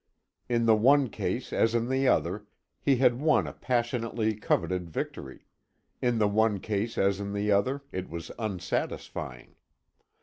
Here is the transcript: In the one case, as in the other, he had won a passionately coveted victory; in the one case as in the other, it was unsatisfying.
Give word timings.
In 0.49 0.65
the 0.65 0.75
one 0.75 1.09
case, 1.09 1.53
as 1.53 1.75
in 1.75 1.87
the 1.87 2.07
other, 2.07 2.47
he 2.79 2.95
had 2.95 3.21
won 3.21 3.45
a 3.45 3.53
passionately 3.53 4.33
coveted 4.33 4.89
victory; 4.89 5.45
in 6.01 6.17
the 6.17 6.27
one 6.27 6.59
case 6.59 6.97
as 6.97 7.19
in 7.19 7.33
the 7.33 7.51
other, 7.51 7.83
it 7.91 8.09
was 8.09 8.31
unsatisfying. 8.39 9.57